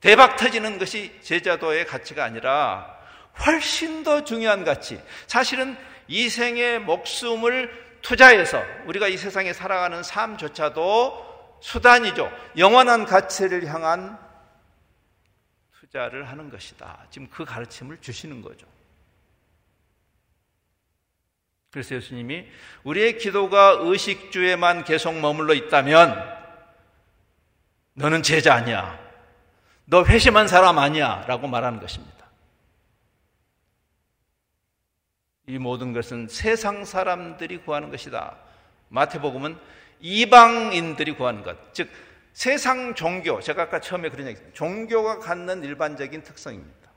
대박 0.00 0.36
터지는 0.36 0.78
것이 0.78 1.18
제자도의 1.22 1.86
가치가 1.86 2.24
아니라 2.24 2.98
훨씬 3.46 4.04
더 4.04 4.24
중요한 4.24 4.64
가치. 4.64 5.00
사실은 5.26 5.76
이 6.06 6.28
생의 6.28 6.80
목숨을 6.80 7.98
투자해서 8.02 8.62
우리가 8.86 9.08
이 9.08 9.16
세상에 9.16 9.52
살아가는 9.52 10.02
삶조차도 10.02 11.58
수단이죠. 11.60 12.30
영원한 12.56 13.04
가치를 13.04 13.66
향한 13.66 14.18
투자를 15.90 16.28
하는 16.28 16.50
것이다. 16.50 17.06
지금 17.10 17.28
그 17.28 17.44
가르침을 17.44 18.00
주시는 18.00 18.42
거죠. 18.42 18.66
그래서 21.72 21.96
예수님이 21.96 22.46
우리의 22.84 23.18
기도가 23.18 23.78
의식주에만 23.80 24.84
계속 24.84 25.18
머물러 25.18 25.54
있다면 25.54 26.38
너는 27.94 28.22
제자 28.22 28.54
아니야. 28.54 28.98
너 29.84 30.04
회심한 30.04 30.48
사람 30.48 30.78
아니야. 30.78 31.24
라고 31.26 31.48
말하는 31.48 31.80
것입니다. 31.80 32.30
이 35.46 35.58
모든 35.58 35.92
것은 35.92 36.28
세상 36.28 36.84
사람들이 36.84 37.58
구하는 37.58 37.90
것이다. 37.90 38.36
마태복음은 38.88 39.58
이방인들이 40.00 41.12
구하는 41.16 41.42
것. 41.42 41.74
즉, 41.74 41.90
세상 42.40 42.94
종교, 42.94 43.38
제가 43.38 43.64
아까 43.64 43.80
처음에 43.80 44.08
그런 44.08 44.26
얘기 44.26 44.38
했어요. 44.38 44.50
종교가 44.54 45.18
갖는 45.18 45.62
일반적인 45.62 46.22
특성입니다. 46.22 46.90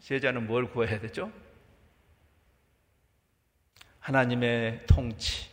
제자는 0.00 0.46
뭘 0.46 0.70
구해야 0.70 1.00
되죠? 1.00 1.32
하나님의 4.00 4.84
통치, 4.86 5.48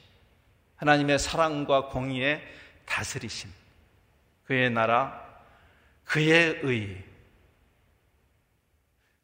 하나님의 0.76 1.20
사랑과 1.20 1.88
공의의 1.88 2.46
다스리심, 2.86 3.50
그의 4.44 4.70
나라, 4.72 5.26
그의 6.04 6.60
의, 6.64 7.02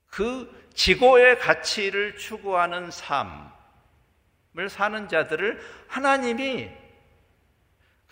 그 0.07 0.69
지고의 0.73 1.39
가치를 1.39 2.15
추구하는 2.15 2.89
삶을 2.89 4.69
사는 4.69 5.09
자들을 5.09 5.59
하나님이 5.89 6.84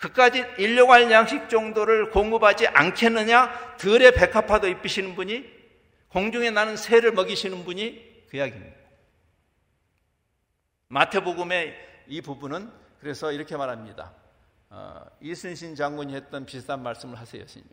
그까지 0.04 0.44
일용할 0.58 1.10
양식 1.10 1.48
정도를 1.48 2.10
공급하지 2.10 2.66
않겠느냐? 2.68 3.76
들의 3.78 4.12
백합화도 4.12 4.68
입히시는 4.68 5.14
분이 5.14 5.50
공중에 6.08 6.50
나는 6.50 6.76
새를 6.76 7.12
먹이시는 7.12 7.64
분이 7.64 8.26
그 8.28 8.36
이야기입니다. 8.36 8.76
마태복음의 10.88 12.04
이 12.08 12.20
부분은 12.20 12.70
그래서 13.00 13.32
이렇게 13.32 13.56
말합니다. 13.56 14.14
어, 14.68 15.06
이순신 15.22 15.74
장군이 15.74 16.14
했던 16.14 16.44
비슷한 16.44 16.82
말씀을 16.82 17.18
하세요, 17.18 17.46
스님. 17.46 17.66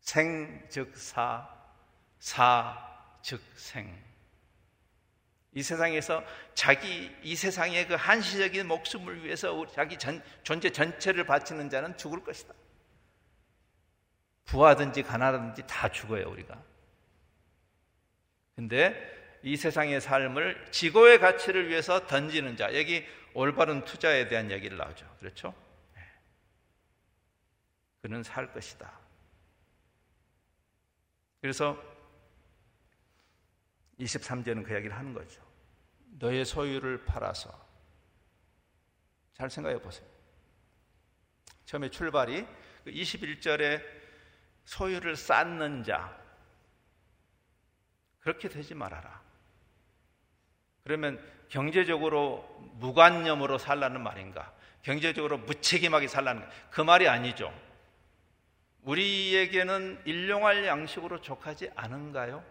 생, 0.00 0.66
즉, 0.68 0.96
사, 0.96 1.48
사, 2.18 2.76
즉, 3.22 3.40
생. 3.54 4.09
이 5.52 5.62
세상에서 5.62 6.24
자기, 6.54 7.14
이 7.22 7.34
세상의 7.34 7.88
그 7.88 7.94
한시적인 7.94 8.68
목숨을 8.68 9.24
위해서 9.24 9.66
자기 9.72 9.98
전, 9.98 10.22
존재 10.42 10.70
전체를 10.70 11.24
바치는 11.24 11.70
자는 11.70 11.96
죽을 11.96 12.22
것이다. 12.22 12.54
부하든지 14.44 15.02
가난하든지 15.02 15.66
다 15.66 15.88
죽어요, 15.90 16.28
우리가. 16.30 16.62
근데 18.54 18.94
이 19.42 19.56
세상의 19.56 20.00
삶을 20.00 20.70
지고의 20.70 21.18
가치를 21.18 21.68
위해서 21.68 22.06
던지는 22.06 22.56
자. 22.56 22.74
여기 22.76 23.06
올바른 23.32 23.84
투자에 23.84 24.28
대한 24.28 24.50
얘기를 24.50 24.76
나오죠. 24.76 25.06
그렇죠? 25.18 25.54
네. 25.94 26.02
그는 28.02 28.22
살 28.22 28.52
것이다. 28.52 28.92
그래서 31.40 31.80
23절은 34.00 34.64
그 34.64 34.72
이야기를 34.72 34.96
하는 34.96 35.14
거죠. 35.14 35.42
너의 36.18 36.44
소유를 36.44 37.04
팔아서 37.04 37.50
잘 39.34 39.48
생각해 39.48 39.80
보세요. 39.80 40.08
처음에 41.64 41.88
출발이 41.88 42.46
21절에 42.86 43.80
그 43.80 44.00
소유를 44.64 45.16
쌓는 45.16 45.84
자 45.84 46.18
그렇게 48.20 48.48
되지 48.48 48.74
말아라. 48.74 49.20
그러면 50.84 51.24
경제적으로 51.48 52.44
무관념으로 52.74 53.58
살라는 53.58 54.02
말인가? 54.02 54.52
경제적으로 54.82 55.38
무책임하게 55.38 56.08
살라는 56.08 56.46
그 56.70 56.80
말이 56.80 57.08
아니죠. 57.08 57.52
우리에게는 58.82 60.02
일용할 60.04 60.64
양식으로 60.64 61.20
족하지 61.20 61.70
않은가요? 61.74 62.42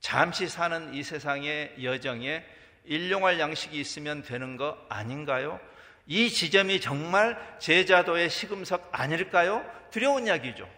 잠시 0.00 0.48
사는 0.48 0.94
이 0.94 1.02
세상의 1.02 1.82
여정에 1.82 2.44
일용할 2.84 3.38
양식이 3.38 3.78
있으면 3.78 4.22
되는 4.22 4.56
거 4.56 4.78
아닌가요? 4.88 5.60
이 6.06 6.30
지점이 6.30 6.80
정말 6.80 7.36
제자도의 7.58 8.30
시금석 8.30 8.88
아닐까요? 8.92 9.64
두려운 9.90 10.26
이야기죠. 10.26 10.68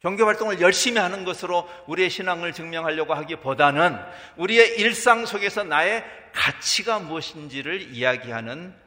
종교 0.00 0.26
활동을 0.26 0.60
열심히 0.60 0.98
하는 0.98 1.24
것으로 1.24 1.66
우리의 1.86 2.10
신앙을 2.10 2.52
증명하려고 2.52 3.14
하기보다는 3.14 3.96
우리의 4.36 4.78
일상 4.78 5.24
속에서 5.24 5.64
나의 5.64 6.04
가치가 6.32 6.98
무엇인지를 6.98 7.80
이야기하는 7.94 8.78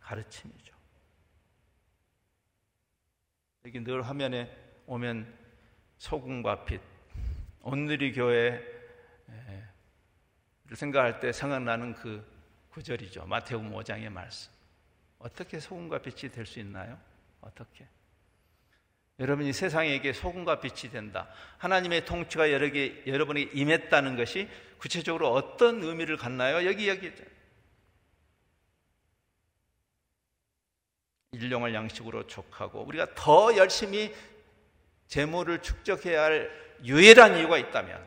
가르침이죠. 0.00 0.74
여기 3.64 3.82
늘 3.82 4.02
화면에 4.02 4.54
오면 4.86 5.32
소금과 5.98 6.66
빛, 6.66 6.80
오늘이 7.68 8.12
교회를 8.12 8.62
생각할 10.72 11.18
때 11.18 11.32
생각나는 11.32 11.94
그 11.94 12.24
구절이죠. 12.70 13.26
마태복음 13.26 13.72
5장의 13.72 14.08
말씀. 14.08 14.52
어떻게 15.18 15.58
소금과 15.58 15.98
빛이 15.98 16.30
될 16.30 16.46
수 16.46 16.60
있나요? 16.60 16.96
어떻게? 17.40 17.88
여러분이 19.18 19.52
세상에게 19.52 20.12
소금과 20.12 20.60
빛이 20.60 20.92
된다. 20.92 21.28
하나님의 21.58 22.04
통치가 22.04 22.52
여러 22.52 22.70
개, 22.70 23.02
여러분에게 23.04 23.50
임했다는 23.52 24.16
것이 24.16 24.48
구체적으로 24.78 25.32
어떤 25.32 25.82
의미를 25.82 26.16
갖나요? 26.16 26.64
여기 26.68 26.84
이야기했죠. 26.84 27.24
일용할 31.32 31.74
양식으로 31.74 32.28
족하고 32.28 32.82
우리가 32.84 33.12
더 33.16 33.56
열심히 33.56 34.14
재물을 35.08 35.60
축적해야 35.60 36.22
할 36.22 36.65
유일한 36.84 37.36
이유가 37.38 37.58
있다면 37.58 38.04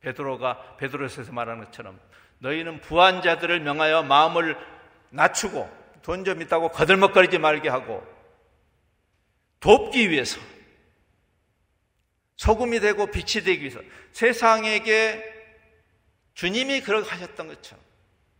베드로가 0.00 0.76
베드로에서 0.76 1.32
말하는 1.32 1.64
것처럼 1.64 2.00
너희는 2.38 2.80
부한 2.80 3.22
자들을 3.22 3.60
명하여 3.60 4.02
마음을 4.02 4.56
낮추고 5.10 5.82
돈 6.02 6.24
좀 6.24 6.42
있다고 6.42 6.70
거들먹거리지 6.70 7.38
말게 7.38 7.68
하고 7.68 8.04
돕기 9.60 10.10
위해서 10.10 10.40
소금이 12.36 12.80
되고 12.80 13.06
빛이 13.06 13.44
되기 13.44 13.60
위해서 13.60 13.80
세상에게 14.10 15.32
주님이 16.34 16.80
그렇게 16.80 17.08
하셨던 17.08 17.46
것처럼 17.46 17.84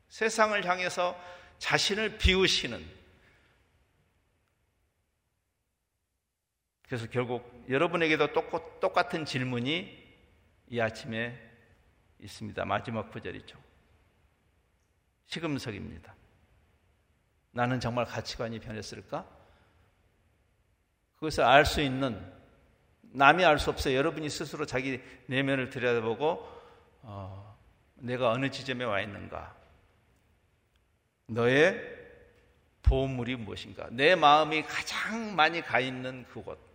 세상을 0.09 0.65
향해서 0.67 1.17
자신을 1.59 2.19
비우시는 2.19 2.85
그래서 6.93 7.07
결국 7.11 7.65
여러분에게도 7.71 8.35
똑같 8.35 9.15
은 9.15 9.25
질문이 9.25 9.99
이 10.69 10.79
아침에 10.79 11.41
있습니다. 12.19 12.67
마지막 12.67 13.11
구절이죠. 13.11 13.59
시금석입니다. 15.25 16.15
나는 17.53 17.81
정말 17.81 18.05
가치관이 18.05 18.59
변했을까? 18.61 19.27
그것을 21.15 21.45
알 21.45 21.65
수 21.65 21.81
있는 21.81 22.31
남이 23.01 23.43
알 23.43 23.59
수 23.59 23.71
없어요. 23.71 23.97
여러분이 23.97 24.29
스스로 24.29 24.67
자기 24.67 25.01
내면을 25.29 25.71
들여다보고 25.71 26.47
어, 27.05 27.59
내가 27.95 28.33
어느 28.33 28.51
지점에 28.51 28.85
와 28.85 29.01
있는가? 29.01 29.57
너의 31.29 31.81
보물이 32.83 33.37
무엇인가? 33.37 33.89
내 33.93 34.15
마음이 34.15 34.65
가장 34.65 35.35
많이 35.35 35.63
가 35.63 35.81
있는 35.81 36.27
그곳. 36.29 36.72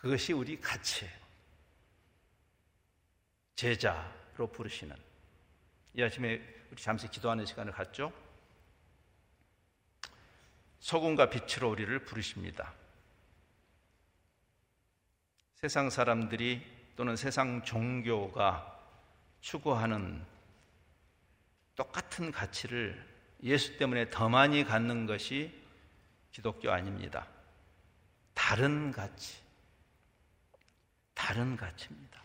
그것이 0.00 0.32
우리 0.32 0.58
가치예요. 0.58 1.12
제자로 3.54 4.46
부르시는. 4.50 4.96
이 5.92 6.02
아침에 6.02 6.40
우리 6.70 6.80
잠시 6.80 7.06
기도하는 7.08 7.44
시간을 7.44 7.72
갖죠. 7.72 8.10
소금과 10.78 11.28
빛으로 11.28 11.68
우리를 11.68 12.04
부르십니다. 12.04 12.72
세상 15.56 15.90
사람들이 15.90 16.66
또는 16.96 17.16
세상 17.16 17.62
종교가 17.62 18.80
추구하는 19.42 20.24
똑같은 21.76 22.32
가치를 22.32 23.06
예수 23.42 23.76
때문에 23.76 24.08
더 24.08 24.30
많이 24.30 24.64
갖는 24.64 25.04
것이 25.04 25.54
기독교 26.32 26.70
아닙니다. 26.70 27.26
다른 28.32 28.90
가치. 28.90 29.39
다른 31.20 31.54
가치입니다. 31.54 32.24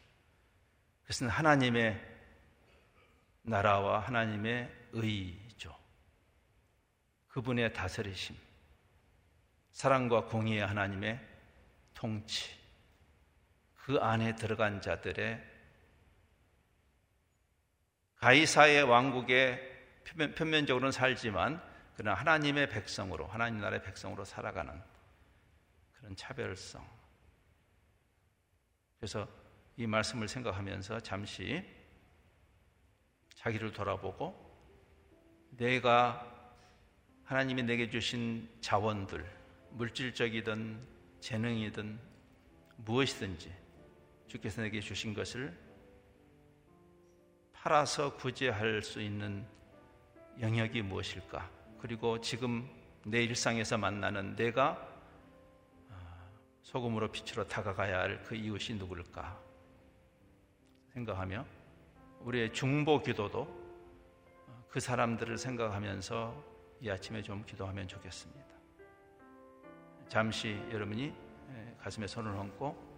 그것은 1.02 1.28
하나님의 1.28 2.02
나라와 3.42 4.00
하나님의 4.00 4.74
의죠. 4.94 5.78
그분의 7.28 7.74
다스리심. 7.74 8.38
사랑과 9.74 10.24
공의의 10.24 10.66
하나님의 10.66 11.20
통치. 11.94 12.58
그 13.76 13.98
안에 13.98 14.36
들어간 14.36 14.80
자들의 14.80 15.44
가이사의 18.16 18.84
왕국에 18.84 19.74
표면, 20.38 20.66
적으로는 20.66 20.94
살지만 20.94 21.62
그러나 21.98 22.18
하나님의 22.18 22.70
백성으로 22.70 23.28
하나님 23.28 23.60
나라의 23.60 23.84
백성으로 23.84 24.24
살아가는 24.24 24.82
그런 25.92 26.16
차별성. 26.16 26.95
그래서 29.06 29.28
이 29.78 29.86
말씀을 29.86 30.28
생각하면서 30.28 31.02
잠시 31.02 31.64
자기를 33.36 33.72
돌아보고 33.72 34.34
내가 35.52 36.26
하나님이 37.24 37.62
내게 37.62 37.88
주신 37.88 38.50
자원들, 38.62 39.24
물질적이든 39.74 40.80
재능이든 41.20 42.00
무엇이든지 42.78 43.54
주께서 44.26 44.64
내게 44.64 44.82
주신 44.82 45.14
것을 45.14 45.56
팔아서 47.54 48.16
구제할 48.16 48.82
수 48.82 49.00
있는 49.00 49.46
영역이 50.42 50.82
무엇일까? 50.82 51.48
그리고 51.78 52.20
지금 52.22 52.68
내 53.06 53.22
일상에서 53.22 53.78
만나는 53.78 54.36
내가 54.36 54.72
아, 54.72 54.95
소금으로 56.66 57.12
빛으로 57.12 57.48
다가가야 57.48 58.00
할 58.00 58.24
그 58.24 58.36
이웃이 58.36 58.78
누굴까? 58.80 59.40
생각하며 60.94 61.46
우리의 62.22 62.54
중보 62.54 63.02
기도도 63.02 63.42
어, 64.48 64.66
그 64.68 64.80
사람들을 64.80 65.38
생각하면서 65.38 66.44
이 66.82 66.90
아침에 66.90 67.22
좀 67.22 67.46
기도하면 67.46 67.88
좋겠습니다. 67.88 68.44
잠시 70.08 70.60
여러분이 70.72 71.14
예, 71.52 71.76
가슴에 71.80 72.08
손을 72.08 72.32
얹고 72.32 72.96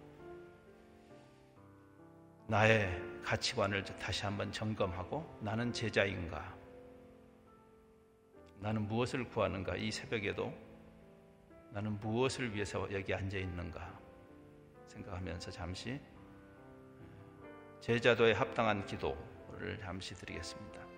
나의 2.46 3.02
가치관을 3.22 3.84
다시 3.84 4.24
한번 4.24 4.50
점검하고 4.50 5.40
나는 5.42 5.72
제자인가? 5.72 6.56
나는 8.60 8.88
무엇을 8.88 9.28
구하는가? 9.28 9.76
이 9.76 9.90
새벽에도 9.90 10.67
나는 11.70 11.98
무엇을 12.00 12.54
위해서 12.54 12.88
여기 12.92 13.14
앉아 13.14 13.36
있는가? 13.36 13.98
생각하면서 14.86 15.50
잠시 15.50 16.00
제자도에 17.80 18.32
합당한 18.32 18.84
기도를 18.86 19.78
잠시 19.80 20.14
드리겠습니다. 20.14 20.97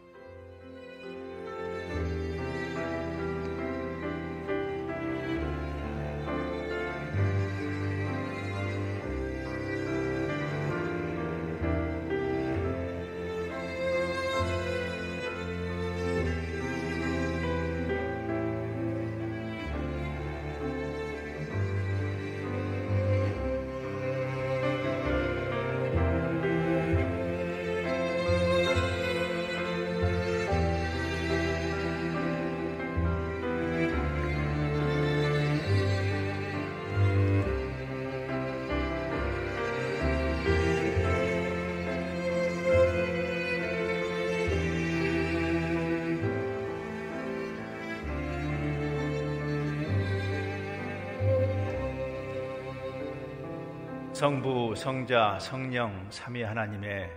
성부, 54.20 54.74
성자, 54.76 55.38
성령, 55.40 56.10
삼위 56.10 56.42
하나님의 56.42 57.10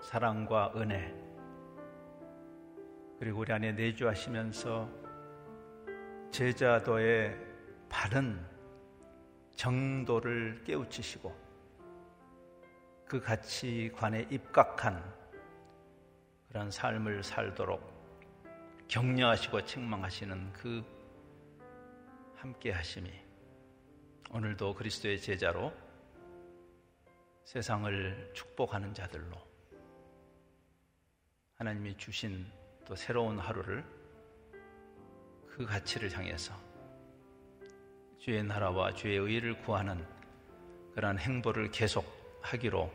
사랑과 0.00 0.72
은혜 0.74 1.14
그리고 3.18 3.40
우리 3.40 3.52
안에 3.52 3.72
내주하시면서 3.72 4.88
제자도의 6.30 7.36
바른 7.90 8.42
정도를 9.54 10.64
깨우치시고 10.64 11.30
그 13.04 13.20
가치관에 13.20 14.26
입각한 14.30 15.04
그런 16.48 16.70
삶을 16.70 17.22
살도록 17.22 17.82
격려하시고 18.88 19.62
책망하시는 19.66 20.54
그 20.54 20.82
함께 22.36 22.72
하심이 22.72 23.10
오늘도 24.30 24.72
그리스도의 24.72 25.20
제자로 25.20 25.83
세상을 27.44 28.30
축복하는 28.34 28.92
자들로 28.94 29.36
하나님이 31.56 31.96
주신 31.96 32.46
또 32.84 32.96
새로운 32.96 33.38
하루를 33.38 33.84
그 35.46 35.64
가치를 35.64 36.10
향해서 36.12 36.54
주의 38.18 38.42
나라와 38.42 38.92
주의 38.92 39.16
의를 39.16 39.60
구하는 39.62 40.04
그러한 40.94 41.18
행보를 41.18 41.70
계속하기로 41.70 42.90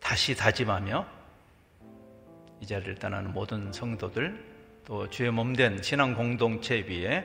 다시 0.00 0.34
다짐하며 0.34 1.06
이 2.60 2.66
자리를 2.66 2.96
떠나는 2.96 3.32
모든 3.32 3.72
성도들 3.72 4.82
또 4.84 5.08
주의 5.08 5.30
몸된 5.30 5.82
신앙 5.82 6.14
공동체 6.14 6.80
위에 6.80 7.24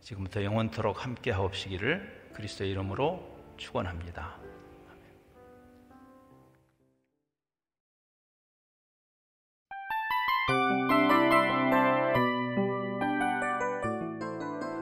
지금부터 0.00 0.42
영원토록 0.42 1.04
함께 1.04 1.30
하옵시기를 1.30 2.30
그리스도의 2.32 2.70
이름으로 2.72 3.54
축원합니다. 3.56 4.51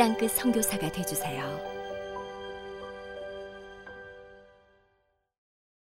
땅끝 0.00 0.30
성교사가 0.30 0.90
되주세요 0.90 1.69